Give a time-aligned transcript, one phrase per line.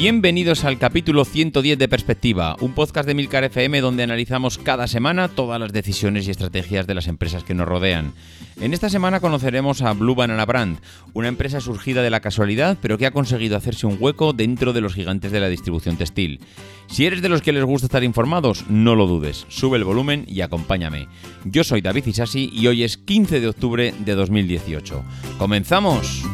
[0.00, 5.28] Bienvenidos al capítulo 110 de Perspectiva, un podcast de Milcar FM donde analizamos cada semana
[5.28, 8.14] todas las decisiones y estrategias de las empresas que nos rodean.
[8.62, 10.78] En esta semana conoceremos a Blue Banana Brand,
[11.12, 14.80] una empresa surgida de la casualidad pero que ha conseguido hacerse un hueco dentro de
[14.80, 16.40] los gigantes de la distribución textil.
[16.86, 20.24] Si eres de los que les gusta estar informados, no lo dudes, sube el volumen
[20.26, 21.08] y acompáñame.
[21.44, 25.04] Yo soy David Isasi y hoy es 15 de octubre de 2018.
[25.36, 26.24] ¡Comenzamos!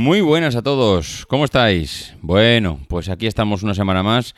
[0.00, 2.14] Muy buenas a todos, ¿cómo estáis?
[2.22, 4.34] Bueno, pues aquí estamos una semana más,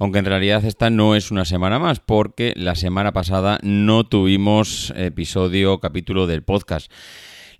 [0.00, 4.92] aunque en realidad esta no es una semana más, porque la semana pasada no tuvimos
[4.96, 6.90] episodio, capítulo del podcast.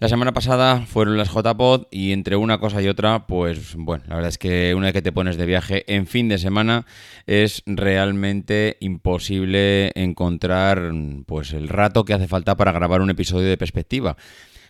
[0.00, 4.16] La semana pasada fueron las JPod y entre una cosa y otra, pues bueno, la
[4.16, 6.86] verdad es que una vez que te pones de viaje en fin de semana
[7.28, 10.90] es realmente imposible encontrar
[11.24, 14.16] pues el rato que hace falta para grabar un episodio de perspectiva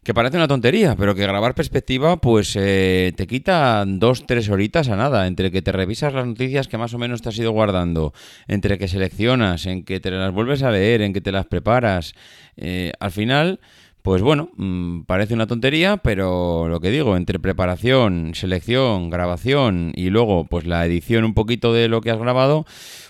[0.04, 4.88] que parece una tontería, pero que grabar perspectiva pues eh, te quita dos, tres horitas
[4.88, 7.52] a nada, entre que te revisas las noticias que más o menos te has ido
[7.52, 8.12] guardando,
[8.46, 12.14] entre que seleccionas, en que te las vuelves a leer, en que te las preparas,
[12.56, 13.60] eh, al final...
[14.02, 20.10] Pues bueno, mm, parece una tontería, pero lo que digo, entre preparación, selección, grabación y
[20.10, 22.66] luego pues la edición un poquito de lo que has grabado,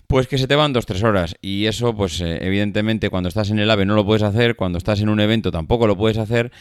[0.07, 1.35] pues que se te van dos, tres horas.
[1.41, 4.79] Y eso, pues eh, evidentemente cuando estás en el AVE no lo puedes hacer, cuando
[4.79, 6.53] estás en un evento tampoco lo puedes hacer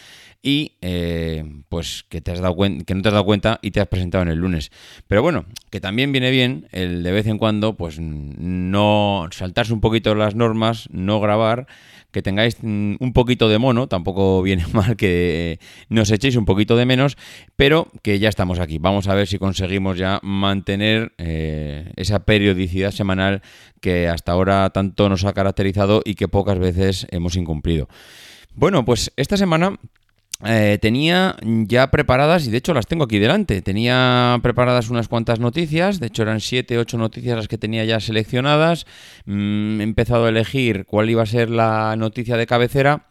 [0.45, 3.79] y eh, pues que, te has dado que no te has dado cuenta y te
[3.79, 4.71] has presentado en el lunes.
[5.07, 9.79] Pero bueno, que también viene bien el de vez en cuando pues no saltarse un
[9.79, 11.67] poquito las normas, no grabar,
[12.13, 15.59] que tengáis un poquito de mono, tampoco viene mal que
[15.89, 17.17] nos echéis un poquito de menos,
[17.57, 18.77] pero que ya estamos aquí.
[18.77, 23.41] Vamos a ver si conseguimos ya mantener eh, esa periodicidad semanal
[23.81, 27.89] que hasta ahora tanto nos ha caracterizado y que pocas veces hemos incumplido.
[28.53, 29.79] Bueno, pues esta semana
[30.45, 35.39] eh, tenía ya preparadas, y de hecho las tengo aquí delante, tenía preparadas unas cuantas
[35.39, 38.85] noticias, de hecho eran 7, 8 noticias las que tenía ya seleccionadas,
[39.25, 43.07] mm, he empezado a elegir cuál iba a ser la noticia de cabecera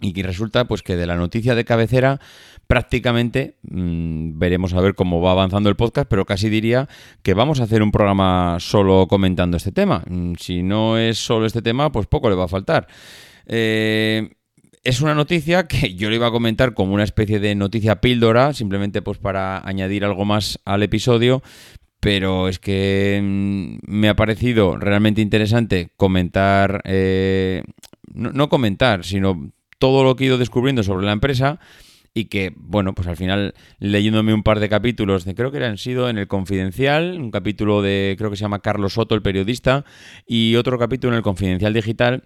[0.00, 2.20] y resulta pues que de la noticia de cabecera
[2.66, 6.88] prácticamente mm, veremos a ver cómo va avanzando el podcast, pero casi diría
[7.22, 10.02] que vamos a hacer un programa solo comentando este tema.
[10.08, 12.88] Mm, si no es solo este tema, pues poco le va a faltar.
[13.46, 14.30] Eh,
[14.84, 18.52] es una noticia que yo le iba a comentar como una especie de noticia píldora,
[18.52, 21.42] simplemente pues para añadir algo más al episodio,
[22.00, 27.62] pero es que mm, me ha parecido realmente interesante comentar, eh,
[28.12, 31.60] no, comentar, sino todo lo que he ido descubriendo sobre la empresa
[32.14, 36.10] y que, bueno, pues al final leyéndome un par de capítulos, creo que han sido
[36.10, 39.84] en el Confidencial, un capítulo de, creo que se llama Carlos Soto, el periodista,
[40.26, 42.24] y otro capítulo en el Confidencial Digital,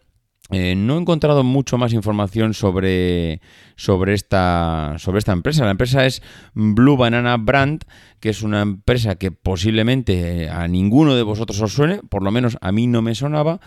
[0.50, 3.40] eh, no he encontrado mucho más información sobre,
[3.74, 5.64] sobre, esta, sobre esta empresa.
[5.64, 6.22] La empresa es
[6.54, 7.82] Blue Banana Brand,
[8.20, 12.58] que es una empresa que posiblemente a ninguno de vosotros os suene, por lo menos
[12.60, 13.60] a mí no me sonaba,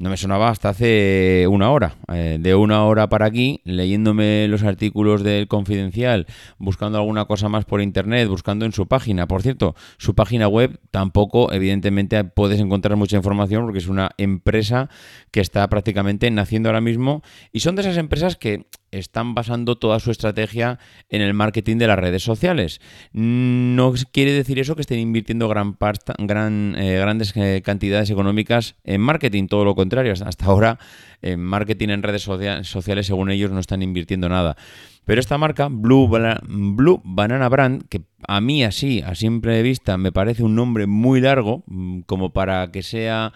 [0.00, 1.96] no me sonaba hasta hace una hora.
[2.12, 6.26] Eh, de una hora para aquí, leyéndome los artículos del Confidencial,
[6.58, 9.28] buscando alguna cosa más por internet, buscando en su página.
[9.28, 14.88] Por cierto, su página web tampoco, evidentemente, puedes encontrar mucha información porque es una empresa
[15.30, 17.22] que está prácticamente naciendo ahora mismo
[17.52, 20.78] y son de esas empresas que están basando toda su estrategia
[21.08, 22.80] en el marketing de las redes sociales.
[23.12, 25.76] No quiere decir eso que estén invirtiendo gran
[26.18, 30.12] gran, eh, grandes eh, cantidades económicas en marketing, todo lo contrario.
[30.12, 30.78] Hasta ahora
[31.22, 34.56] en marketing en redes sociales, según ellos, no están invirtiendo nada.
[35.04, 36.08] Pero esta marca, Blue,
[36.42, 41.20] Blue Banana Brand, que a mí así, a simple vista, me parece un nombre muy
[41.20, 43.32] largo, mm, como para que sea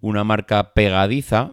[0.00, 1.50] una marca pegadiza.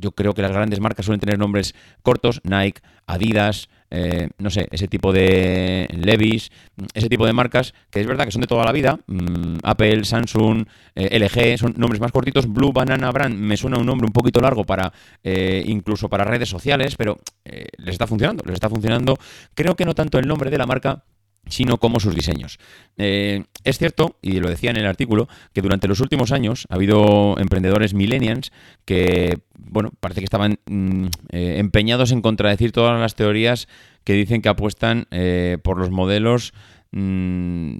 [0.00, 4.50] Eh, yo creo que las grandes marcas suelen tener nombres cortos, Nike, Adidas, eh, no
[4.50, 6.50] sé, ese tipo de Levis,
[6.94, 10.04] ese tipo de marcas que es verdad que son de toda la vida, mm, Apple,
[10.04, 10.64] Samsung,
[10.94, 14.40] eh, LG, son nombres más cortitos, Blue Banana Brand me suena un nombre un poquito
[14.40, 14.92] largo para
[15.22, 19.18] incluso para redes sociales, pero les está funcionando, les está funcionando,
[19.54, 21.04] creo que no tanto el nombre de la marca,
[21.48, 22.58] sino como sus diseños.
[22.96, 26.74] Eh, es cierto, y lo decía en el artículo, que durante los últimos años ha
[26.74, 28.52] habido emprendedores millennials
[28.84, 33.68] que, bueno, parece que estaban mm, eh, empeñados en contradecir todas las teorías
[34.04, 36.52] que dicen que apuestan eh, por los modelos
[36.92, 37.74] mm,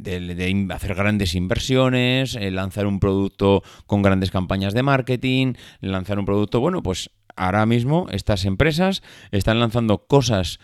[0.00, 6.60] de, hacer grandes inversiones, lanzar un producto con grandes campañas de marketing, lanzar un producto,
[6.60, 9.02] bueno, pues ahora mismo estas empresas
[9.32, 10.60] están lanzando cosas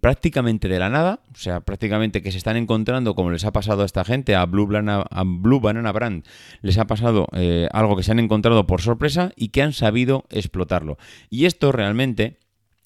[0.00, 3.82] prácticamente de la nada, o sea, prácticamente que se están encontrando, como les ha pasado
[3.82, 6.24] a esta gente, a Blue Banana, a Blue Banana Brand,
[6.62, 10.24] les ha pasado eh, algo que se han encontrado por sorpresa y que han sabido
[10.30, 10.98] explotarlo.
[11.30, 12.38] Y esto realmente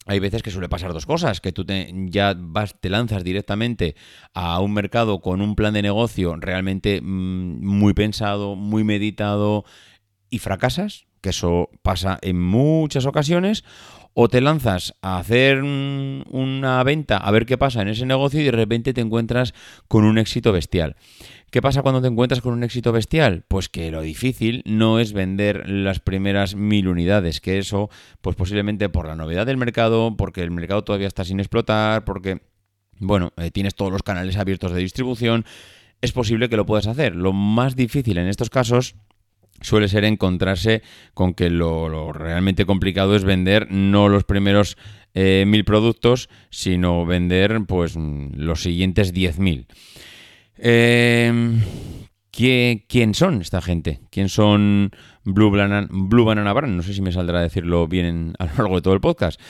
[0.06, 3.94] hay veces que suele pasar dos cosas, que tú te, ya vas, te lanzas directamente
[4.34, 9.64] a un mercado con un plan de negocio realmente mm, muy pensado, muy meditado
[10.28, 13.64] y fracasas, que eso pasa en muchas ocasiones,
[14.14, 18.44] o te lanzas a hacer una venta a ver qué pasa en ese negocio y
[18.44, 19.54] de repente te encuentras
[19.88, 20.96] con un éxito bestial.
[21.50, 23.44] ¿Qué pasa cuando te encuentras con un éxito bestial?
[23.46, 28.88] Pues que lo difícil no es vender las primeras mil unidades, que eso, pues posiblemente
[28.88, 32.40] por la novedad del mercado, porque el mercado todavía está sin explotar, porque,
[32.98, 35.44] bueno, eh, tienes todos los canales abiertos de distribución,
[36.00, 37.14] es posible que lo puedas hacer.
[37.14, 38.96] Lo más difícil en estos casos
[39.60, 40.82] suele ser encontrarse
[41.14, 44.76] con que lo, realmente complicado es vender no los primeros
[45.14, 49.66] eh, mil productos, sino vender pues los siguientes diez mil.
[50.56, 51.60] Em,
[52.30, 54.00] ¿Quién son esta gente?
[54.10, 54.90] ¿Quién son
[55.22, 56.54] Blue Banana, Blue Banana?
[56.66, 59.40] No sé si me saldrá a decirlo bien a lo largo de todo el podcast.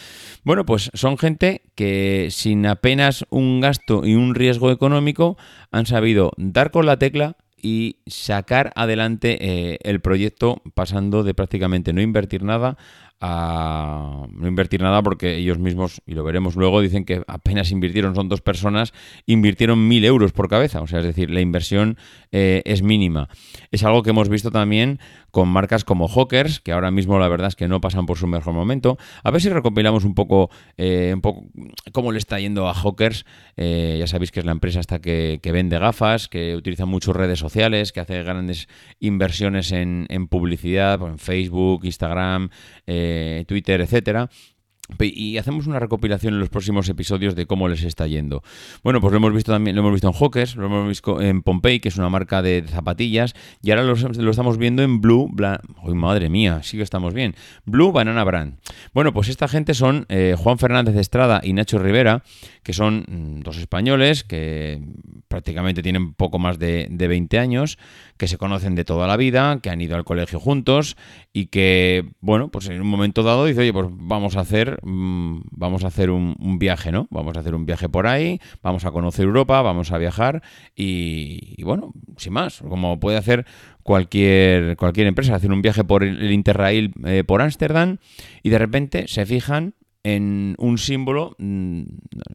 [0.43, 5.37] Bueno, pues son gente que sin apenas un gasto y un riesgo económico
[5.71, 11.93] han sabido dar con la tecla y sacar adelante eh, el proyecto pasando de prácticamente
[11.93, 12.77] no invertir nada
[13.25, 18.17] a no invertir nada porque ellos mismos, y lo veremos luego, dicen que apenas invirtieron,
[18.17, 18.93] son dos personas,
[19.27, 21.97] invirtieron mil euros por cabeza, o sea, es decir, la inversión
[22.33, 23.29] eh, es mínima.
[23.71, 24.99] Es algo que hemos visto también
[25.31, 28.27] con marcas como Hawkers, que ahora mismo la verdad es que no pasan por su
[28.27, 28.99] mejor momento.
[29.23, 31.47] A ver si recopilamos un poco, eh, un poco
[31.93, 33.25] cómo le está yendo a Hawkers.
[33.57, 37.39] Eh, ya sabéis que es la empresa hasta que, vende gafas, que utiliza muchas redes
[37.39, 38.69] sociales, que hace grandes
[38.99, 42.51] inversiones en, en publicidad, en Facebook, Instagram,
[43.47, 44.29] Twitter, etcétera
[45.01, 48.43] y hacemos una recopilación en los próximos episodios de cómo les está yendo.
[48.83, 51.43] Bueno, pues lo hemos visto también, lo hemos visto en Hawkers, lo hemos visto en
[51.43, 55.31] Pompey, que es una marca de zapatillas, y ahora lo, estamos viendo en Blue,
[55.95, 57.35] madre mía, sí que estamos bien,
[57.65, 58.59] Blue Banana Brand.
[58.93, 62.23] Bueno, pues esta gente son eh, Juan Fernández Estrada y Nacho Rivera,
[62.63, 64.81] que son mm, dos españoles que
[65.29, 67.79] prácticamente tienen poco más de, de 20 años,
[68.17, 70.97] que se conocen de toda la vida, que han ido al colegio juntos
[71.33, 75.41] y que, bueno, pues en un momento dado dice, oye, pues vamos a hacer, mm,
[75.51, 77.09] vamos a hacer un, viaje, ¿no?
[77.11, 80.43] Vamos a hacer un viaje por ahí, vamos a conocer Europa, vamos a viajar
[80.77, 83.47] y, bueno, sin más, como puede hacer
[83.83, 87.99] cualquier, cualquier empresa, hacer un viaje por el Interrail eh, por Ámsterdam
[88.43, 89.75] y de repente se fijan
[90.05, 91.83] en un símbolo, mm,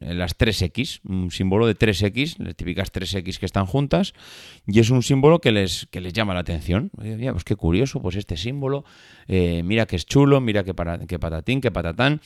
[0.00, 4.14] en las 3X, un símbolo de 3X, las típicas 3X que están juntas,
[4.66, 6.90] y es un símbolo que les, que les llama la atención.
[6.94, 8.84] pues qué curioso, pues este símbolo,
[9.26, 12.20] eh, mira que es chulo, mira que, patatín, que patatán.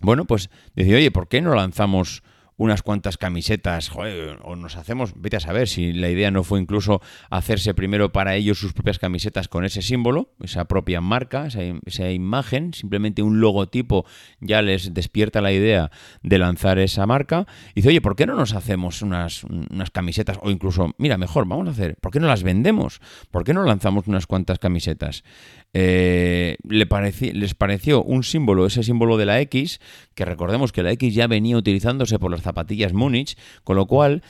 [0.00, 2.22] Bueno, pues decir, oye, ¿por qué no lanzamos
[2.58, 7.00] unas cuantas camisetas, o nos hacemos, vete a saber si la idea no fue incluso
[7.30, 12.74] hacerse primero para ellos sus propias camisetas con ese símbolo, esa propia marca, esa, imagen,
[12.74, 14.04] simplemente un logotipo
[14.40, 15.90] ya les despierta la idea
[16.22, 17.46] de lanzar esa marca.
[17.70, 20.38] Y dice, oye, ¿por qué no nos hacemos unas, unas camisetas?
[20.42, 23.00] O incluso, mira, mejor, vamos a hacer, ¿por qué no las vendemos?
[23.30, 25.22] ¿Por qué no lanzamos unas cuantas camisetas?
[25.74, 26.86] Eh, le
[27.34, 29.80] les pareció un símbolo, ese símbolo de la X,
[30.14, 34.22] que recordemos que la X ya venía utilizándose por las zapatillas Múnich, con lo cual,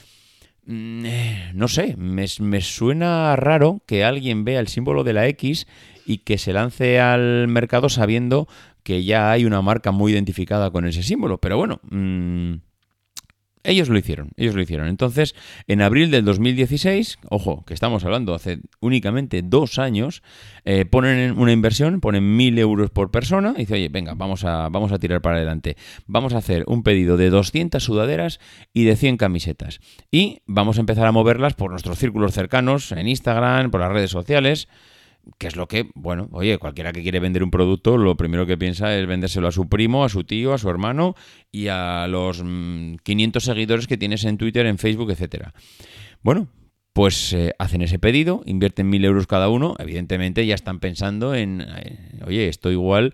[0.65, 5.27] mm, eh, no sé, me, me suena raro que alguien vea el símbolo de la
[5.27, 5.65] X
[6.05, 8.47] y que se lance al mercado sabiendo
[8.83, 11.37] que ya hay una marca muy identificada con ese símbolo.
[11.37, 12.53] Pero bueno, mm,
[13.63, 14.87] ellos lo hicieron, ellos lo hicieron.
[14.87, 15.35] Entonces,
[15.67, 20.23] en abril del 2016, ojo, que estamos hablando hace únicamente dos años,
[20.65, 24.69] eh, ponen una inversión, ponen mil euros por persona y dice, oye, venga, vamos a,
[24.69, 25.75] vamos a tirar para adelante.
[26.07, 28.39] Vamos a hacer un pedido de 200 sudaderas
[28.73, 29.79] y de 100 camisetas.
[30.09, 34.11] Y vamos a empezar a moverlas por nuestros círculos cercanos, en Instagram, por las redes
[34.11, 34.67] sociales
[35.37, 38.57] que es lo que, bueno, oye, cualquiera que quiere vender un producto, lo primero que
[38.57, 41.15] piensa es vendérselo a su primo, a su tío, a su hermano
[41.51, 45.53] y a los 500 mm, seguidores que tienes en Twitter, en Facebook, etcétera.
[46.21, 46.47] Bueno,
[46.93, 51.61] pues eh, hacen ese pedido, invierten mil euros cada uno, evidentemente ya están pensando en,
[51.61, 53.13] eh, oye, esto igual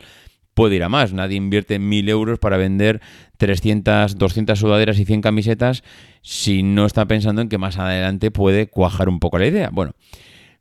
[0.56, 3.02] puede ir a más, nadie invierte mil euros para vender
[3.38, 5.84] 300, 200 sudaderas y 100 camisetas
[6.22, 9.70] si no está pensando en que más adelante puede cuajar un poco la idea.
[9.72, 9.94] Bueno,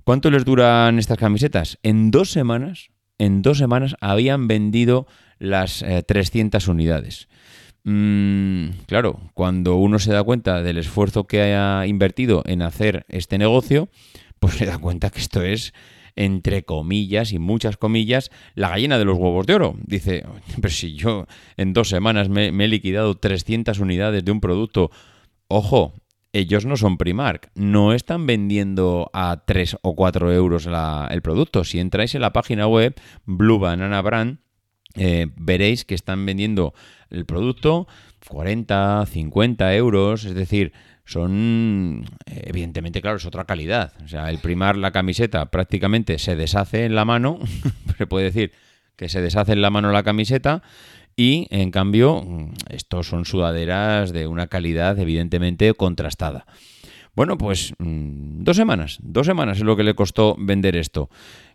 [0.04, 1.78] ¿Cuánto les duran estas camisetas?
[1.82, 5.06] En dos semanas, en dos semanas habían vendido
[5.38, 7.28] las 300 eh, unidades.
[7.84, 13.38] Mm, claro, cuando uno se da cuenta del esfuerzo que haya invertido en hacer este
[13.38, 13.88] negocio,
[14.40, 15.72] pues se da cuenta que esto es,
[16.16, 19.74] entre comillas y muchas comillas, la gallina de los huevos de oro.
[19.86, 20.26] Dice,
[20.60, 24.90] pero si yo en dos semanas me, me he liquidado 300 unidades de un producto,
[25.48, 25.94] ojo,
[26.34, 30.68] ellos no son Primark, no están vendiendo a 3 o 4 euros
[31.10, 31.62] el producto.
[31.62, 34.38] Si entráis en la página web Blue Banana Brand,
[34.96, 36.74] eh, veréis que están vendiendo
[37.08, 37.86] el producto
[38.28, 40.72] 40, 50 euros, es decir,
[41.04, 43.92] son, evidentemente, claro, es otra calidad.
[44.04, 47.38] O sea, el primar la camiseta prácticamente se deshace en la mano,
[47.96, 48.52] se puede decir
[48.96, 50.62] que se deshace en la mano la camiseta
[51.16, 56.46] y en cambio, mm, estos son sudaderas de una calidad evidentemente contrastada.
[57.14, 61.10] Bueno, pues mm, dos semanas, dos semanas es lo que le costó vender esto.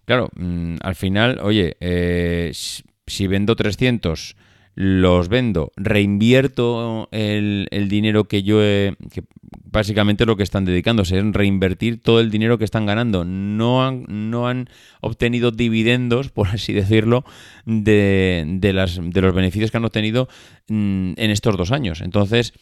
[0.06, 4.36] Claro, mm, al final, oye, eh, si vendo 300
[4.80, 9.26] los vendo, reinvierto el, dinero que yo he, que
[9.66, 13.26] básicamente lo que están dedicándose es reinvertir todo el dinero que están ganando.
[13.26, 14.70] No han, no han
[15.02, 17.26] obtenido dividendos, por así decirlo,
[17.66, 20.30] de, de, las, de los beneficios que han obtenido
[20.70, 22.00] mm, en estos dos años.
[22.00, 22.54] Entonces,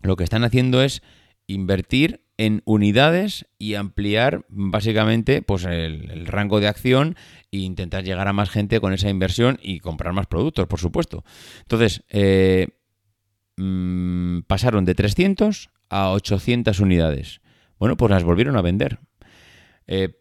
[0.00, 1.02] lo que están haciendo es
[1.46, 7.16] invertir en unidades y ampliar básicamente pues el, rango de acción
[7.52, 11.24] e intentar llegar a más gente con esa inversión y comprar más productos, por supuesto.
[11.60, 12.68] Entonces, eh,
[13.56, 17.40] mm, pasaron de 300 a 800 unidades.
[17.78, 19.00] Bueno, pues las volvieron a vender.
[19.86, 20.14] Eh,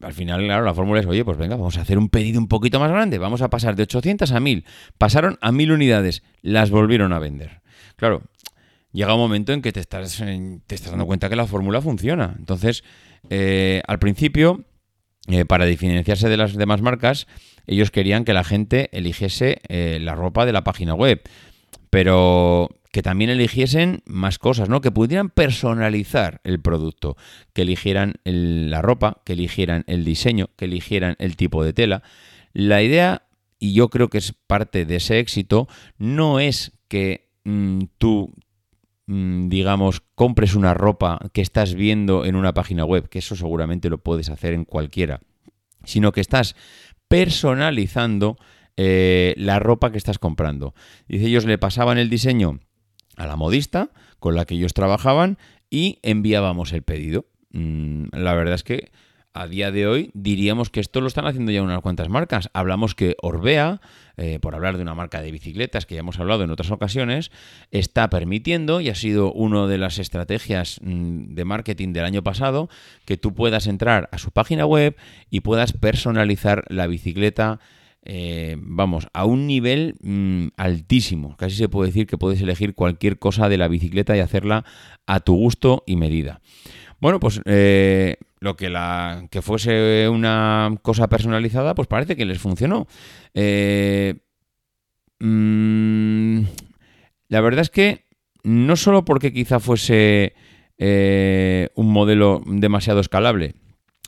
[0.00, 2.48] al final, claro, la fórmula es, oye, pues venga, vamos a hacer un pedido un
[2.48, 4.64] poquito más grande, vamos a pasar de 800 a 1000.
[4.98, 7.62] Pasaron a 1000 unidades, las volvieron a vender.
[7.96, 8.22] Claro,
[8.92, 12.34] llega un momento en que te estás, te estás dando cuenta que la fórmula funciona.
[12.38, 12.82] Entonces,
[13.30, 14.64] eh, al principio,
[15.28, 17.26] eh, para diferenciarse de las demás marcas,
[17.66, 21.22] ellos querían que la gente eligiese eh, la ropa de la página web,
[21.90, 24.80] pero que también eligiesen más cosas, ¿no?
[24.80, 27.16] Que pudieran personalizar el producto,
[27.52, 32.02] que eligieran la ropa, que eligieran el diseño, que eligieran el tipo de tela.
[32.54, 33.22] La idea,
[33.58, 35.68] y yo creo que es parte de ese éxito,
[35.98, 38.32] no es que mm, tú
[39.06, 43.98] digamos, compres una ropa que estás viendo en una página web, que eso seguramente lo
[43.98, 45.20] puedes hacer en cualquiera,
[45.84, 46.56] sino que estás
[47.08, 48.36] personalizando
[48.76, 50.74] eh, la ropa que estás comprando.
[51.08, 52.58] Dice, ellos le pasaban el diseño
[53.16, 55.38] a la modista con la que ellos trabajaban
[55.70, 57.26] y enviábamos el pedido.
[57.52, 58.90] Mm, la verdad es que
[59.36, 62.48] a día de hoy diríamos que esto lo están haciendo ya unas cuantas marcas.
[62.54, 63.80] Hablamos que Orbea,
[64.16, 67.30] eh, por hablar de una marca de bicicletas que ya hemos hablado en otras ocasiones,
[67.70, 72.68] está permitiendo, y ha sido una de las estrategias mm, de marketing del año pasado,
[73.04, 74.96] que tú puedas entrar a su página web
[75.30, 77.60] y puedas personalizar la bicicleta.
[78.08, 81.36] Eh, vamos, a un nivel mm, altísimo.
[81.36, 84.64] Casi se puede decir que puedes elegir cualquier cosa de la bicicleta y hacerla
[85.06, 86.40] a tu gusto y medida.
[87.00, 92.38] Bueno, pues eh, lo que la que fuese una cosa personalizada, pues parece que les
[92.38, 92.86] funcionó.
[93.34, 94.14] Eh,
[95.20, 96.40] mm,
[97.28, 98.06] la verdad es que
[98.42, 100.34] no solo porque quizá fuese
[100.78, 103.54] eh, un modelo demasiado escalable,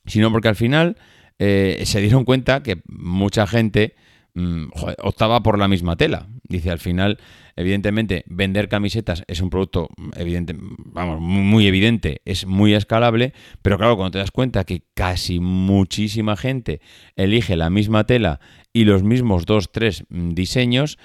[0.07, 0.97] sino porque al final
[1.41, 3.95] se dieron cuenta que mucha gente
[4.39, 4.71] mm,
[5.03, 6.29] optaba por la misma tela.
[6.49, 7.19] Dice, al final
[7.59, 13.97] Evidentemente, vender camisetas es un producto evidente, vamos, muy evidente, es muy escalable, pero claro,
[13.97, 16.81] cuando te das cuenta que casi muchísima gente
[17.17, 18.39] elige la misma tela
[18.73, 21.01] y los mismos dos, tres mm, diseños,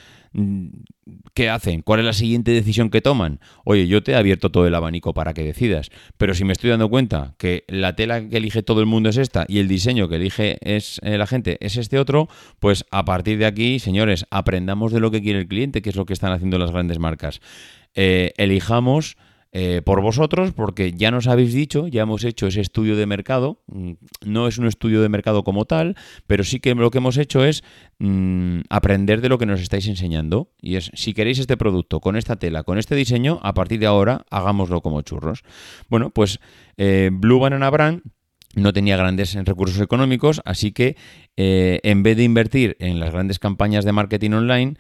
[1.34, 1.82] ¿qué hacen?
[1.82, 3.40] ¿Cuál es la siguiente decisión que toman?
[3.66, 6.70] Oye, yo te he abierto todo el abanico para que decidas, pero si me estoy
[6.70, 10.10] dando cuenta que la tela que elige todo el mundo es esta y el diseño
[10.10, 14.26] que elige es eh, la gente es este otro, pues a partir de aquí, señores,
[14.32, 17.00] aprendamos de lo que quiere el cliente, que es lo que están haciendo las grandes
[17.00, 17.42] marcas.
[17.96, 19.18] Eh, elijamos
[19.56, 23.62] eh, por vosotros, porque ya nos habéis dicho, ya hemos hecho ese estudio de mercado.
[23.68, 23.92] Mm,
[24.26, 25.96] no es un estudio de mercado como tal,
[26.26, 27.64] pero sí que lo que hemos hecho es
[28.00, 30.50] mm, aprender de lo que nos estáis enseñando.
[30.60, 33.86] Y es, si queréis este producto con esta tela, con este diseño, a partir de
[33.86, 35.44] ahora hagámoslo como churros.
[35.88, 36.40] Bueno, pues
[36.78, 38.02] eh, Blue Banana Brand
[38.56, 40.98] no tenía grandes recursos económicos, así que
[41.38, 44.78] eh, en vez de invertir en las grandes campañas de marketing online,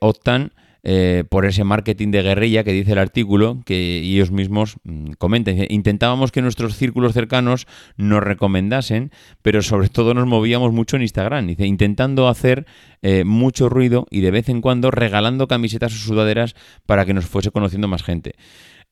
[0.00, 5.12] optan eh, por ese marketing de guerrilla que dice el artículo, que ellos mismos mm,
[5.18, 5.56] comentan.
[5.68, 9.10] Intentábamos que nuestros círculos cercanos nos recomendasen,
[9.42, 12.66] pero sobre todo nos movíamos mucho en Instagram, dice, intentando hacer
[13.02, 16.54] eh, mucho ruido y de vez en cuando regalando camisetas o sudaderas
[16.86, 18.34] para que nos fuese conociendo más gente.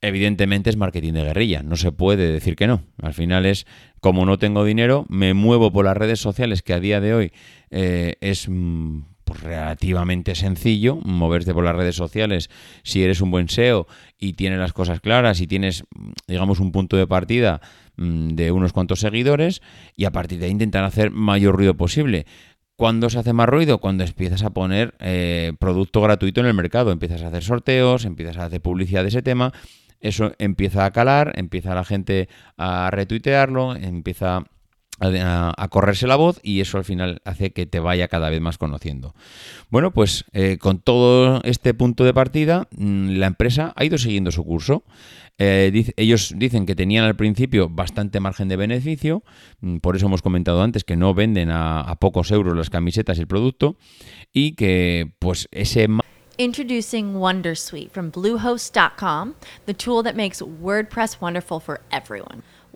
[0.01, 2.83] Evidentemente es marketing de guerrilla, no se puede decir que no.
[3.03, 3.67] Al final es,
[4.01, 7.33] como no tengo dinero, me muevo por las redes sociales que a día de hoy
[7.71, 12.49] eh, es mm, pues, relativamente sencillo moverte por las redes sociales
[12.83, 13.87] si eres un buen SEO
[14.19, 15.85] y tienes las cosas claras y tienes,
[16.27, 17.61] digamos, un punto de partida
[17.97, 19.61] mm, de unos cuantos seguidores
[19.97, 22.27] y a partir de ahí intentar hacer mayor ruido posible.
[22.77, 23.79] ¿Cuándo se hace más ruido?
[23.79, 28.39] Cuando empiezas a poner eh, producto gratuito en el mercado, empiezas a hacer sorteos, empiezas
[28.39, 29.53] a hacer publicidad de ese tema,
[30.01, 34.45] eso empieza a calar, empieza la gente a retuitearlo, empieza
[35.01, 38.59] a, correrse la voz y eso al final hace que te vaya cada vez más
[38.59, 39.15] conociendo.
[39.71, 44.31] Bueno, pues eh, con todo este punto de partida, mm, la empresa ha ido siguiendo
[44.31, 44.85] su curso.
[45.41, 49.23] Eh, ellos dicen que tenían al principio bastante margen de beneficio,
[49.61, 53.21] mm, por eso hemos comentado antes que no venden a, pocos euros las camisetas y
[53.23, 53.77] el producto,
[54.33, 55.89] y que pues ese...
[56.41, 59.35] Introducing Wondersuite from Bluehost.com,
[59.67, 62.43] the tool that makes WordPress wonderful for everyone.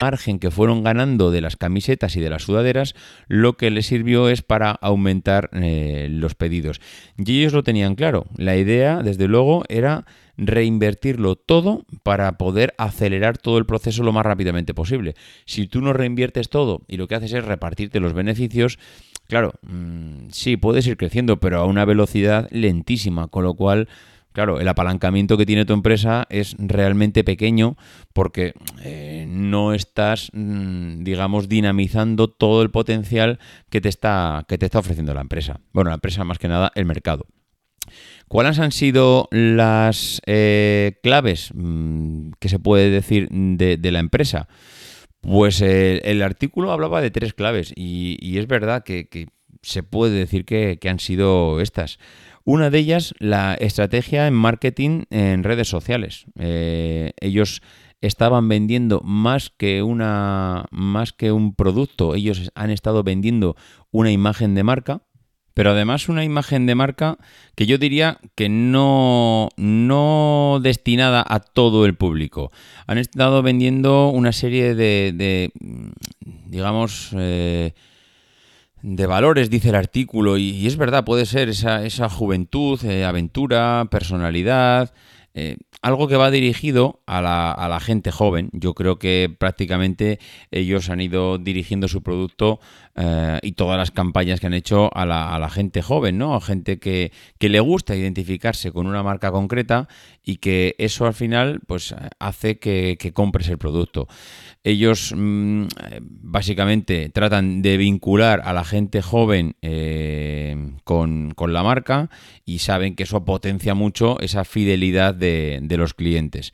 [0.00, 2.94] Margen que fueron ganando de las camisetas y de las sudaderas,
[3.28, 6.80] lo que les sirvió es para aumentar eh, los pedidos.
[7.16, 8.26] Y ellos lo tenían claro.
[8.36, 10.04] La idea, desde luego, era
[10.36, 15.14] reinvertirlo todo para poder acelerar todo el proceso lo más rápidamente posible.
[15.46, 18.78] Si tú no reinviertes todo y lo que haces es repartirte los beneficios,
[19.28, 23.88] claro, mm, sí, puedes ir creciendo, pero a una velocidad lentísima, con lo cual
[24.34, 27.76] Claro, el apalancamiento que tiene tu empresa es realmente pequeño
[28.12, 33.38] porque eh, no estás, mm, digamos, dinamizando todo el potencial
[33.70, 35.60] que te, está, que te está ofreciendo la empresa.
[35.72, 37.28] Bueno, la empresa más que nada, el mercado.
[38.26, 44.48] ¿Cuáles han sido las eh, claves mm, que se puede decir de, la empresa?
[45.20, 49.28] Pues eh, el artículo hablaba de tres claves y, es verdad que,
[49.62, 52.00] se puede decir que han sido estas.
[52.44, 56.26] Una de ellas, la estrategia en marketing en redes sociales.
[56.38, 57.62] Eh, ellos
[58.02, 63.56] estaban vendiendo más que una más que un producto, ellos han estado vendiendo
[63.90, 65.00] una imagen de marca,
[65.54, 67.16] pero además una imagen de marca
[67.54, 72.50] que yo diría que no, no destinada a todo el público.
[72.86, 75.50] Han estado vendiendo una serie de,
[76.46, 77.72] digamos, eh,
[78.84, 83.88] de valores, dice el artículo, y, es verdad, puede ser esa, esa juventud, eh, aventura,
[83.90, 84.92] personalidad,
[85.32, 88.48] eh, algo que va dirigido a la, gente joven.
[88.52, 90.18] Yo creo que prácticamente
[90.50, 92.58] ellos han ido dirigiendo su producto
[92.96, 96.34] eh, y todas las campañas que han hecho a la, gente joven, ¿no?
[96.34, 99.86] A gente que, le gusta identificarse con una marca concreta
[100.24, 104.08] y que eso al final pues hace que, compres el producto.
[104.66, 105.66] Ellos mm,
[106.00, 112.08] básicamente tratan de vincular a la gente joven eh, con, la marca
[112.46, 116.52] y saben que eso potencia mucho esa fidelidad de, de los clientes.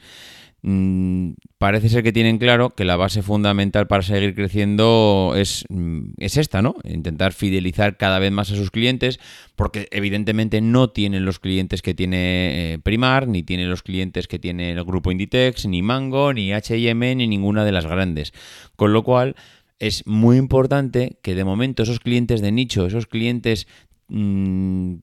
[0.62, 6.12] Mm, parece ser que tienen claro que la base fundamental para seguir creciendo es, mm,
[6.18, 6.76] es, esta, ¿no?
[6.84, 9.20] Intentar fidelizar cada vez más a sus clientes,
[9.56, 14.38] porque evidentemente no tienen los clientes que tiene eh, Primar, ni tienen los clientes que
[14.38, 18.34] tiene el grupo Inditex, ni Mango, ni HM, ni ninguna de las grandes.
[18.76, 19.36] Con lo cual
[19.78, 23.66] es muy importante que de momento esos clientes de nicho, esos clientes
[24.08, 24.96] mm,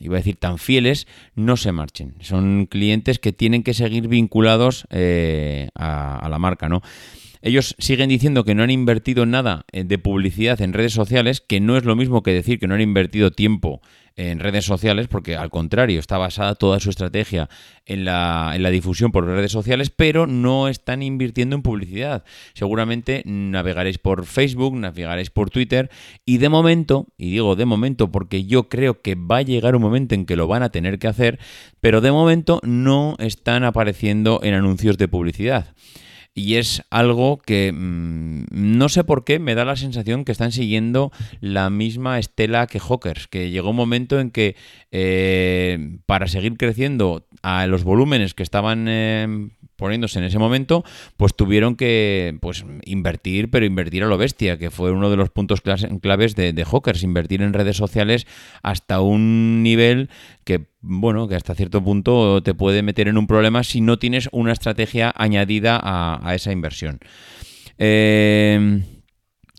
[0.00, 2.14] iba a decir tan fieles, no se marchen.
[2.20, 6.82] Son clientes que tienen que seguir vinculados eh, a, a, la marca, ¿no?
[7.42, 11.60] Ellos siguen diciendo que no han invertido nada eh, de publicidad en redes sociales, que
[11.60, 13.80] no es lo mismo que decir que no han invertido tiempo
[14.20, 17.48] en redes sociales, porque al contrario, está basada toda su estrategia
[17.86, 22.24] en la, en la, difusión por redes sociales, pero no están invirtiendo en publicidad.
[22.52, 25.90] Seguramente navegaréis por Facebook, navegaréis por Twitter,
[26.26, 29.82] y de momento, y digo de momento porque yo creo que va a llegar un
[29.82, 31.38] momento en que lo van a tener que hacer,
[31.80, 35.74] pero de momento no están apareciendo en anuncios de publicidad
[36.34, 40.52] y es algo que mm, no sé por qué me da la sensación que están
[40.52, 44.56] siguiendo la misma estela que Hawkers, que llegó un momento en que
[44.92, 50.84] eh, para seguir creciendo a los volúmenes que estaban eh, poniéndose en ese momento,
[51.16, 55.30] pues tuvieron que pues, invertir, pero invertir a lo bestia, que fue uno de los
[55.30, 58.26] puntos claves de, de Hawkers, invertir en redes sociales
[58.62, 60.10] hasta un nivel
[60.44, 64.28] que, bueno, que hasta cierto punto te puede meter en un problema si no tienes
[64.32, 67.00] una estrategia añadida a, esa inversión.
[67.78, 68.82] Eh,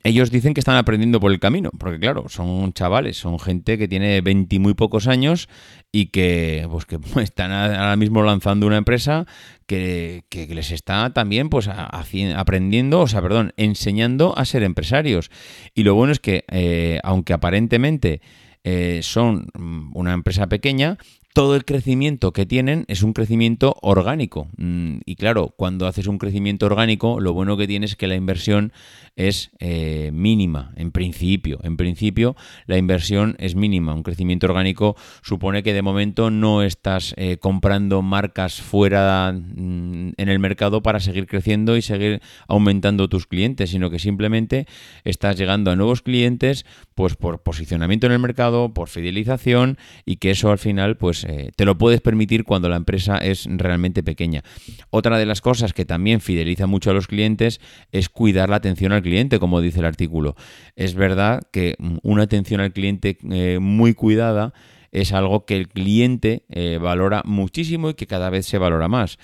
[0.04, 3.88] ellos dicen que están aprendiendo por el camino, porque claro, son chavales, son gente que
[3.88, 5.48] tiene 20 y muy pocos años
[5.92, 9.26] y que, pues, que están ahora mismo lanzando una empresa
[9.66, 15.30] que, les está también pues, aprendiendo, o sea, perdón, enseñando a ser empresarios.
[15.76, 18.22] Y lo bueno es que, eh, aunque aparentemente
[18.64, 20.98] eh, son mm, una empresa pequeña,
[21.34, 24.50] todo el crecimiento que tienen es un crecimiento orgánico.
[24.58, 28.16] Mm, y claro, cuando haces un crecimiento orgánico, lo bueno que tienes es que la
[28.16, 28.74] inversión
[29.16, 31.60] es eh, mínima, en principio.
[31.64, 33.94] En principio, la inversión es mínima.
[33.94, 40.30] Un crecimiento orgánico supone que de momento no estás eh, comprando marcas fuera mm, en
[40.30, 44.66] el mercado para seguir creciendo y seguir aumentando tus clientes, sino que simplemente
[45.04, 46.66] estás llegando a nuevos clientes
[46.96, 51.52] pues por posicionamiento en el mercado, por fidelización y que eso al final pues eh,
[51.56, 54.44] te lo puedes permitir cuando la empresa es realmente pequeña.
[54.90, 57.60] Otra de las cosas que también fideliza mucho a los clientes
[57.92, 60.36] es cuidar la atención al cliente, como dice el artículo.
[60.76, 64.54] Es verdad que una atención al cliente eh, muy cuidada
[64.92, 69.18] es algo que el cliente eh, valora muchísimo y que cada vez se valora más.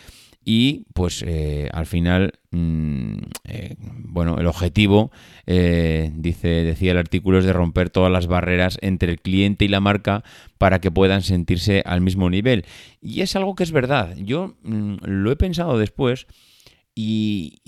[0.49, 3.17] Y pues eh, al final, mm,
[4.05, 5.11] bueno, el objetivo,
[5.45, 9.81] dice, decía el artículo, es de romper todas las barreras entre el cliente y la
[9.81, 10.23] marca
[10.57, 12.63] para que puedan sentirse al mismo nivel.
[13.01, 14.15] Y es algo que es verdad.
[14.15, 16.27] Yo mm, lo he pensado después
[16.95, 17.59] y,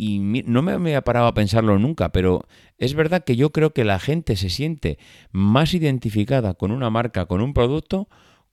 [0.47, 3.99] no me había parado a pensarlo nunca, pero es verdad que yo creo que la
[3.99, 4.97] gente se siente
[5.33, 8.07] más identificada con una marca, con un producto,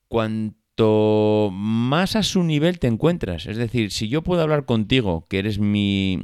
[0.09, 3.47] cuanto más a su nivel te encuentras.
[3.47, 6.23] Es decir, si yo puedo hablar contigo, que eres mi,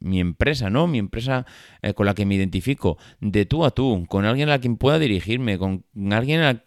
[0.00, 0.86] mi empresa, ¿no?
[0.86, 1.46] Mi empresa
[1.82, 4.98] eh, con la que me identifico, de tú a tú, con alguien a quien pueda
[4.98, 6.62] dirigirme, con alguien a,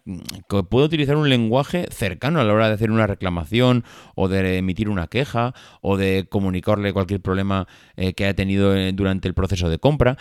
[0.48, 4.58] que pueda utilizar un lenguaje cercano a la hora de hacer una reclamación o de
[4.58, 7.66] emitir una queja o de comunicarle cualquier problema
[7.96, 10.18] eh, que haya tenido eh, durante el proceso de compra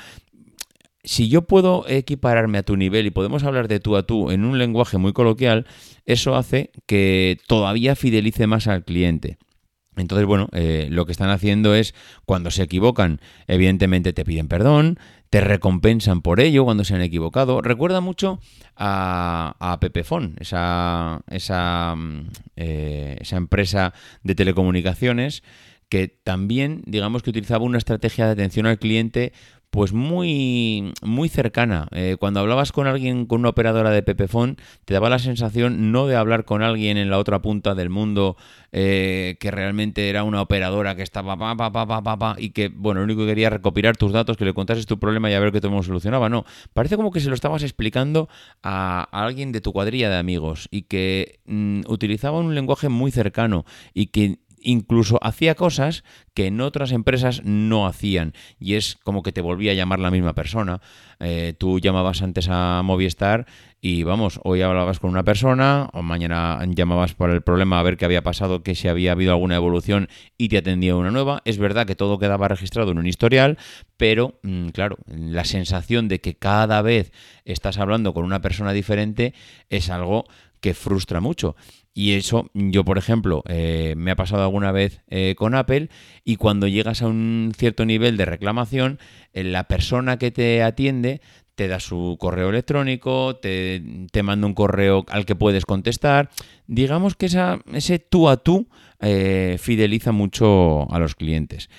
[1.03, 4.45] si yo puedo equipararme a tu nivel y podemos hablar de tú a tú en
[4.45, 5.65] un lenguaje muy coloquial,
[6.05, 9.37] eso hace que todavía fidelice más al cliente.
[9.97, 11.93] Entonces, bueno, eh, lo que están haciendo es,
[12.25, 14.97] cuando se equivocan, evidentemente te piden perdón,
[15.29, 17.61] te recompensan por ello cuando se han equivocado.
[17.61, 18.39] Recuerda mucho
[18.77, 25.43] a, a Pepefon, esa, esa, mm, eh, esa empresa de telecomunicaciones
[25.89, 29.33] que también, digamos que utilizaba una estrategia de atención al cliente
[29.71, 31.87] pues muy, muy cercana.
[31.91, 36.07] Eh, cuando hablabas con alguien, con una operadora de Pepefon, te daba la sensación no
[36.07, 38.35] de hablar con alguien en la otra punta del mundo
[38.73, 42.67] eh, que realmente era una operadora que estaba pa, pa, pa, pa, pa, y que,
[42.67, 45.39] bueno, lo único que quería recopilar tus datos, que le contases tu problema y a
[45.39, 46.27] ver qué todo solucionaba.
[46.27, 48.27] No, parece como que se lo estabas explicando
[48.63, 53.63] a, alguien de tu cuadrilla de amigos y que mm, utilizaba un lenguaje muy cercano
[53.93, 58.33] y que incluso hacía cosas que en otras empresas no hacían.
[58.59, 60.81] Y es como que te volvía a llamar la misma persona.
[61.19, 63.45] Eh, tú llamabas antes a Movistar
[63.79, 67.97] y vamos, hoy hablabas con una persona, o mañana llamabas por el problema a ver
[67.97, 71.41] qué había pasado, que si había habido alguna evolución y te atendía una nueva.
[71.45, 73.57] Es verdad que todo quedaba registrado en un historial,
[73.97, 77.11] pero mm, claro, la sensación de que cada vez
[77.45, 79.33] estás hablando con una persona diferente
[79.69, 80.25] es algo
[80.61, 81.55] que frustra mucho.
[81.93, 85.89] Y eso, yo por ejemplo, eh, me ha pasado alguna vez eh, con Apple
[86.23, 88.97] y cuando llegas a un cierto nivel de reclamación,
[89.33, 91.21] eh, la persona que te atiende
[91.55, 96.29] te da su correo electrónico, te, te, manda un correo al que puedes contestar.
[96.65, 98.67] Digamos que esa, ese tú a tú
[99.59, 101.69] fideliza mucho a los clientes.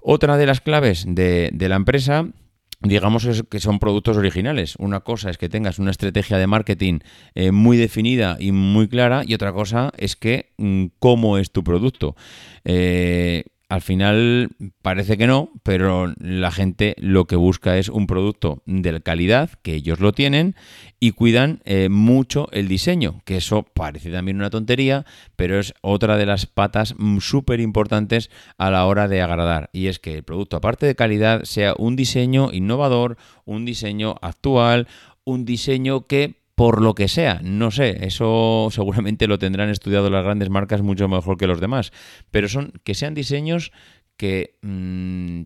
[0.00, 2.26] Otra de las claves de, de la empresa
[2.84, 4.76] digamos que son productos originales.
[4.78, 7.00] Una cosa es que tengas una estrategia de marketing
[7.34, 11.64] eh, muy definida y muy clara y otra cosa es que mm, cómo es tu
[11.64, 12.14] producto.
[12.64, 14.50] Eh, al final
[14.82, 19.74] parece que no, pero la gente lo que busca es un producto de calidad, que
[19.74, 20.54] ellos lo tienen,
[21.00, 25.04] y cuidan eh, mucho el diseño, que eso parece también una tontería,
[25.36, 29.70] pero es otra de las patas súper importantes a la hora de agradar.
[29.72, 34.88] Y es que el producto, aparte de calidad, sea un diseño innovador, un diseño actual,
[35.24, 40.24] un diseño que por lo que sea, no sé, eso seguramente lo tendrán estudiado las
[40.24, 41.92] grandes marcas mucho mejor que los demás,
[42.30, 43.72] pero son que sean diseños
[44.16, 45.42] que, mm,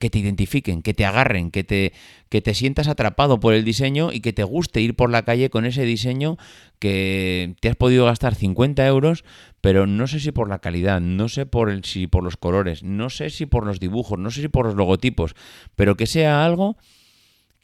[0.00, 1.92] que te identifiquen, que te agarren, que te,
[2.28, 5.50] que te sientas atrapado por el diseño y que te guste ir por la calle
[5.50, 6.36] con ese diseño
[6.78, 9.24] que te has podido gastar 50 euros,
[9.60, 12.82] pero no sé si por la calidad, no sé por el, si por los colores,
[12.82, 15.34] no sé si por los dibujos, no sé si por los logotipos,
[15.76, 16.76] pero que sea algo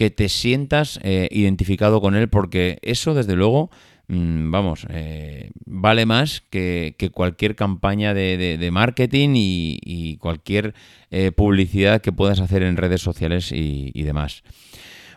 [0.02, 3.70] que te sientas eh, identificado con él, porque eso, desde luego,
[4.08, 10.74] mm, vamos, eh, vale más que, cualquier campaña de, marketing y, cualquier
[11.12, 14.42] eh, publicidad que puedas hacer en redes sociales y, demás.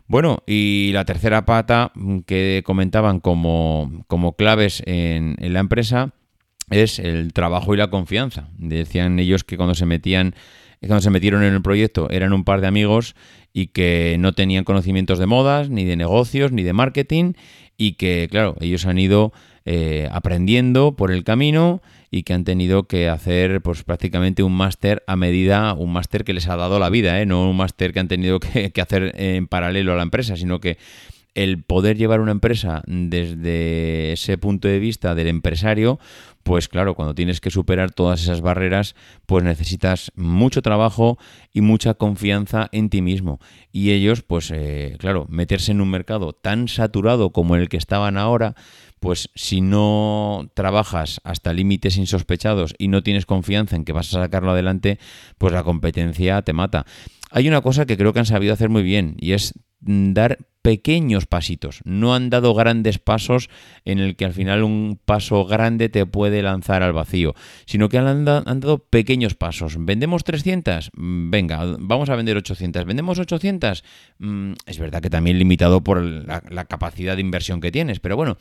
[0.05, 6.13] Bueno, y la tercera pata mm, que comentaban como, como claves en, en la empresa
[6.69, 8.49] es el trabajo y la confianza.
[8.59, 10.35] Decían ellos que cuando se metían
[10.87, 13.15] cuando se metieron en el proyecto eran un par de amigos
[13.53, 17.33] y que no tenían conocimientos de modas, ni de negocios, ni de marketing,
[17.77, 19.31] y que, claro, ellos han ido
[19.65, 25.03] eh, aprendiendo por el camino y que han tenido que hacer pues prácticamente un máster
[25.07, 27.25] a medida, un máster que les ha dado la vida, ¿eh?
[27.25, 30.59] no un máster que han tenido que, que hacer en paralelo a la empresa, sino
[30.59, 30.77] que
[31.35, 35.99] el poder llevar una empresa desde ese punto de vista del empresario,
[36.43, 38.95] pues claro, cuando tienes que superar todas esas barreras,
[39.25, 41.17] pues necesitas mucho trabajo
[41.51, 43.39] y mucha confianza en ti mismo.
[43.71, 48.17] Y ellos, pues eh, claro, meterse en un mercado tan saturado como el que estaban
[48.17, 48.55] ahora,
[48.99, 54.21] pues si no trabajas hasta límites insospechados y no tienes confianza en que vas a
[54.21, 54.99] sacarlo adelante,
[55.37, 56.85] pues la competencia te mata.
[57.29, 61.27] Hay una cosa que creo que han sabido hacer muy bien y es dar pequeños
[61.27, 61.81] pasitos.
[61.83, 63.51] No han dado grandes pasos
[63.85, 67.35] en el que al final un paso grande te puede lanzar al vacío,
[67.67, 69.75] sino que han, dado pequeños pasos.
[69.77, 70.89] ¿Vendemos 300?
[70.95, 72.83] Mm, venga, vamos a vender 800.
[72.85, 73.83] ¿Vendemos 800?
[74.17, 78.15] Mm, es verdad que también limitado por la, la capacidad de inversión que tienes, pero
[78.15, 78.39] bueno,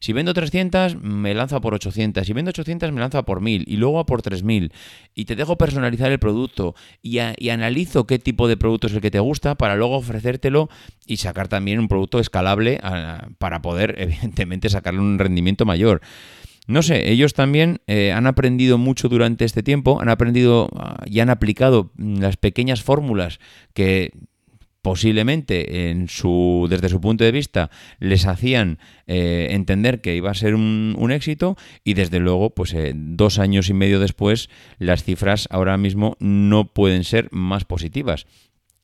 [0.00, 2.26] si vendo 300, me lanzo a por 800.
[2.26, 4.72] Si vendo 800, me lanzo a por 1000 y luego a por 3000.
[5.14, 9.00] Y te dejo personalizar el producto y, y analizo qué tipo de producto es el
[9.00, 10.68] que te gusta para luego ofrecértelo
[11.06, 12.80] y sacar también un producto escalable
[13.38, 16.00] para poder, evidentemente, sacarle un rendimiento mayor.
[16.66, 21.20] No sé, ellos también eh, han aprendido mucho durante este tiempo, han aprendido ah, y
[21.20, 23.38] han aplicado las pequeñas fórmulas
[23.72, 24.10] que
[24.86, 30.34] posiblemente en su, desde su punto de vista les hacían eh, entender que iba a
[30.34, 35.48] ser un, éxito y desde luego pues eh, dos años y medio después las cifras
[35.50, 38.28] ahora mismo no pueden ser más positivas.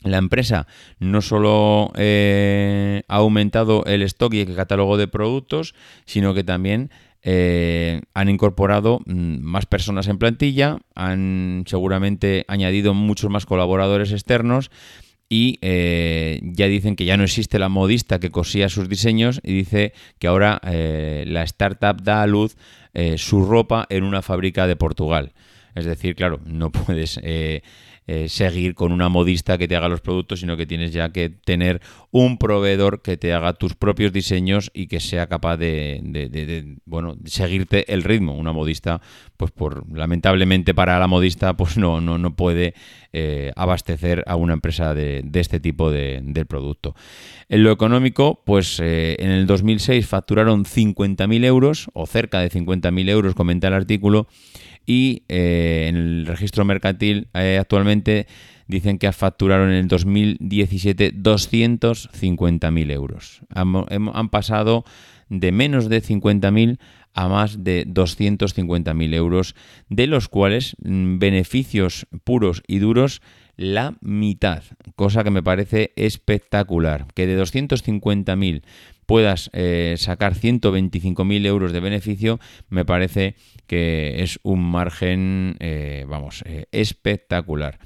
[0.03, 0.67] La empresa
[0.99, 5.73] no solo eh, ha aumentado el stock y el catálogo de productos,
[6.05, 6.91] sino que también
[7.25, 14.73] han incorporado mm, más personas en plantilla, han seguramente añadido muchos más colaboradores externos
[15.33, 19.55] y eh, ya dicen que ya no existe la modista que cosía sus diseños y
[19.55, 22.59] dice que ahora eh, la startup da a luz
[22.93, 25.33] eh, su ropa en una fábrica de Portugal.
[25.75, 27.19] Es decir, claro, no puedes
[28.27, 31.81] seguir con una modista que te haga los productos, sino que tienes ya que tener
[32.11, 37.93] un proveedor que te haga tus propios diseños y que sea capaz de, bueno, seguirte
[37.93, 38.37] el ritmo.
[38.37, 39.01] Una modista,
[39.37, 42.75] pues por lamentablemente para la modista, pues no, no, no puede
[43.15, 46.95] eh, abastecer a una empresa de, este tipo de, producto.
[47.51, 53.11] En lo económico, pues eh, en el 2006 facturaron 50.000 euros o cerca de 50.000
[53.11, 54.29] euros, comenta el artículo,
[54.87, 58.27] y eh, en el registro mercantil eh, actualmente
[58.67, 63.43] dicen que facturaron en el 2017 250.000 euros.
[63.55, 64.85] Han, pasado
[65.29, 66.79] de menos de 50.000
[67.15, 69.55] a más de 250.000 euros,
[69.89, 73.21] de los cuales mm, beneficios puros y duros
[73.57, 74.63] la mitad,
[74.97, 77.07] cosa que me parece espectacular.
[77.15, 78.63] Que de 250.000
[79.13, 83.35] puedas eh, sacar 125.000 euros de beneficio, me parece
[83.67, 87.79] que es un margen, eh, vamos, eh, espectacular.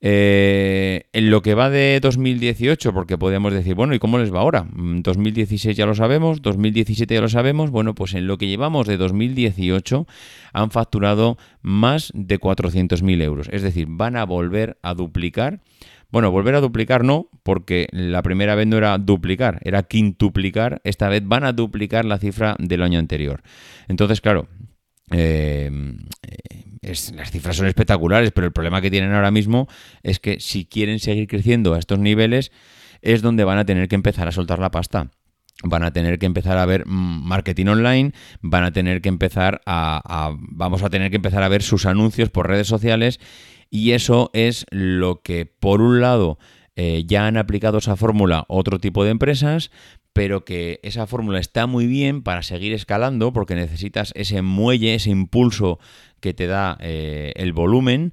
[0.00, 4.64] en lo que va de 2018, porque podemos decir, bueno, ¿y cómo les va ahora?
[4.72, 8.86] 2016 mm, ya lo sabemos, 2017 ya lo sabemos, bueno, pues en lo que llevamos
[8.86, 10.06] de 2018
[10.52, 15.58] han facturado más de 400.000 euros, es decir, van a volver a duplicar
[16.10, 20.80] bueno, volver a duplicar no, porque la primera vez no era duplicar, era quintuplicar.
[20.84, 23.42] Esta vez van a duplicar la cifra del año anterior.
[23.88, 24.48] Entonces, claro,
[25.10, 25.70] eh,
[26.82, 29.68] las cifras son espectaculares, pero el problema que tienen ahora mismo
[30.02, 32.52] es que si quieren seguir creciendo a estos niveles,
[33.02, 35.10] es donde van a tener que empezar a soltar la pasta
[35.62, 40.34] van a tener que empezar a ver marketing online, van a tener que empezar a,
[40.38, 43.20] vamos a tener que empezar a ver sus anuncios por redes sociales
[43.70, 46.38] y eso es lo que, por un lado,
[46.76, 49.70] eh, ya han aplicado esa fórmula otro tipo de empresas,
[50.12, 55.10] pero que esa fórmula está muy bien para seguir escalando porque necesitas ese muelle, ese
[55.10, 55.78] impulso
[56.20, 58.12] que te da eh, el volumen.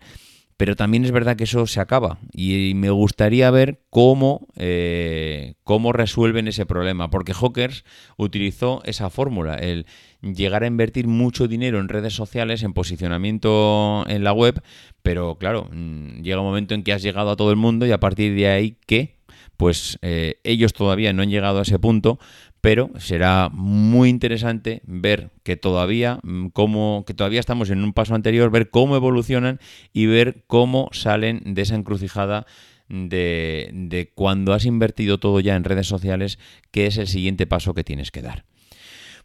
[0.58, 5.94] Pero también es verdad que eso se acaba y me gustaría ver cómo, eh, cómo
[5.94, 7.86] resuelven ese problema, porque Hawkers
[8.18, 9.86] utilizó esa fórmula, el
[10.22, 14.64] llegar a invertir mucho dinero en redes sociales, en posicionamiento en la web,
[15.08, 17.94] pero claro, mm, llega un momento en que has llegado a todo el mundo y
[17.94, 19.16] a partir de ahí, ¿qué?
[19.56, 22.20] Pues eh, ellos todavía no han llegado a ese punto,
[22.60, 28.16] pero será muy interesante ver que todavía, mm, cómo, que todavía estamos en un paso
[28.16, 29.62] anterior, ver cómo evolucionan
[29.94, 32.46] y ver cómo salen de esa encrucijada
[32.90, 36.38] de, de cuando has invertido todo ya en redes sociales,
[36.72, 38.44] que es el siguiente paso que tienes que dar.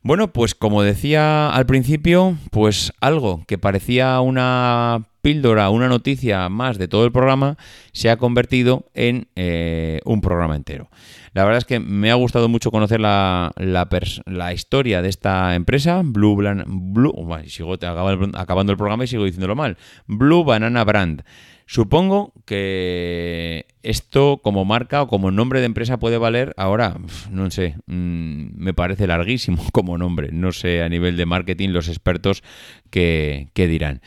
[0.04, 6.78] Bueno, pues como decía al principio, pues algo que parecía una píldora, una noticia más
[6.78, 7.56] de todo el programa,
[7.92, 10.90] se ha convertido en eh, un programa entero.
[11.32, 16.02] La verdad es que me ha gustado mucho conocer la, la, historia de esta empresa,
[16.04, 17.14] Blue, Blue
[17.46, 21.22] sigo acabando el programa y sigo diciéndolo mal, Blue Banana Brand.
[21.66, 26.98] Supongo que esto como marca o como nombre de empresa puede valer, ahora,
[27.30, 31.88] no sé, mm, me parece larguísimo como nombre, no sé a nivel de marketing los
[31.88, 32.42] expertos
[32.90, 34.02] que, dirán.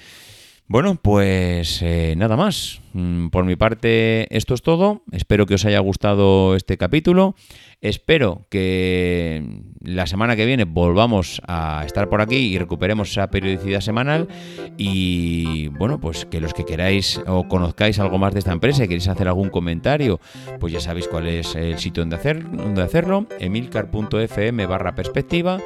[0.68, 2.82] Bueno, pues eh, nada más.
[2.94, 5.04] Mm, por mi parte, esto es todo.
[5.12, 7.36] Espero que os haya gustado este capítulo.
[7.82, 13.82] Espero que la semana que viene volvamos a estar por aquí y recuperemos esa periodicidad
[13.82, 14.28] semanal.
[14.76, 18.88] Y bueno, pues que los que queráis o conozcáis algo más de esta empresa y
[18.88, 20.20] queréis hacer algún comentario,
[20.60, 25.60] pues ya sabéis cuál es el sitio donde, donde hacerlo: emilcar.fm barra perspectiva.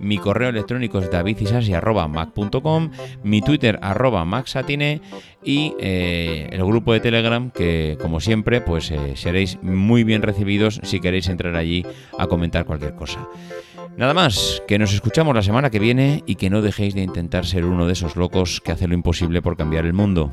[0.00, 2.90] Mi correo electrónico es davidisasi.mac.com,
[3.22, 4.24] mi Twitter arroba
[5.44, 10.80] y eh, el grupo de Telegram que como siempre pues eh, seréis muy bien recibidos
[10.82, 11.84] si queréis entrar allí
[12.18, 13.28] a comentar cualquier cosa.
[13.96, 17.44] Nada más, que nos escuchamos la semana que viene y que no dejéis de intentar
[17.44, 20.32] ser uno de esos locos que hace lo imposible por cambiar el mundo.